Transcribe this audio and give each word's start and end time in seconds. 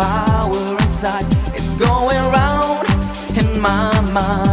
power 0.00 0.76
inside. 0.84 1.26
It's 1.54 1.76
going 1.76 2.24
round 2.32 2.88
in 3.36 3.60
my 3.60 4.00
mind. 4.12 4.49